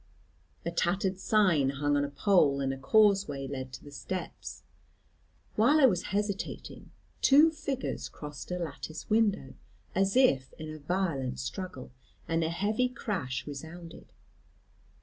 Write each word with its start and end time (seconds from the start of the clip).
A 0.65 0.71
tattered 0.71 1.19
sign 1.19 1.69
hung 1.69 1.95
on 1.95 2.03
a 2.03 2.09
pole, 2.09 2.59
and 2.59 2.73
a 2.73 2.77
causeway 2.79 3.47
led 3.47 3.71
to 3.73 3.83
the 3.83 3.91
steps. 3.91 4.63
While 5.55 5.79
I 5.79 5.85
was 5.85 6.05
hesitating, 6.09 6.89
two 7.21 7.51
figures 7.51 8.09
crossed 8.09 8.49
a 8.49 8.57
lattice 8.57 9.11
window, 9.11 9.53
as 9.93 10.15
if 10.15 10.53
in 10.53 10.79
violent 10.79 11.37
struggle, 11.39 11.91
and 12.27 12.43
a 12.43 12.49
heavy 12.49 12.89
crash 12.89 13.45
resounded. 13.45 14.11